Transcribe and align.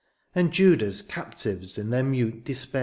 And 0.33 0.51
Judah^s 0.51 1.07
captives 1.07 1.77
in 1.77 1.91
their 1.91 2.01
mute 2.01 2.43
despair. 2.43 2.79